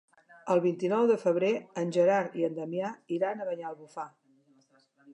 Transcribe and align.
El 0.53 0.61
vint-i-nou 0.63 1.09
de 1.11 1.17
febrer 1.25 1.51
en 1.83 1.93
Gerard 1.99 2.41
i 2.41 2.49
en 2.49 2.59
Damià 2.63 2.93
iran 3.19 3.45
a 3.45 3.49
Banyalbufar. 3.53 4.11